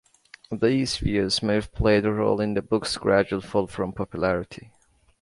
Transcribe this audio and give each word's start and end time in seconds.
These 0.51 0.97
views 0.97 1.43
may 1.43 1.53
have 1.53 1.71
played 1.73 2.07
a 2.07 2.11
role 2.11 2.41
in 2.41 2.55
the 2.55 2.63
book's 2.63 2.97
gradual 2.97 3.39
fall 3.41 3.67
from 3.67 3.93
popularity. 3.93 4.71